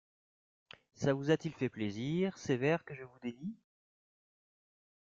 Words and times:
Ça 0.95 1.13
vous 1.13 1.29
a-t-il 1.29 1.53
fait 1.53 1.69
plaisir, 1.69 2.35
ces 2.35 2.57
vers 2.57 2.83
que 2.85 2.95
je 2.95 3.03
vous 3.03 3.19
dédie? 3.21 3.55